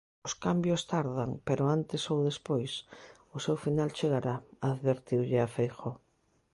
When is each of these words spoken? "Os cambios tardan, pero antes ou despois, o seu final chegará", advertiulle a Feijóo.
"Os 0.27 0.33
cambios 0.45 0.81
tardan, 0.93 1.31
pero 1.47 1.63
antes 1.77 2.01
ou 2.11 2.19
despois, 2.29 2.71
o 3.35 3.37
seu 3.45 3.55
final 3.65 3.89
chegará", 3.97 4.35
advertiulle 4.71 5.37
a 5.45 5.47
Feijóo. 5.55 5.91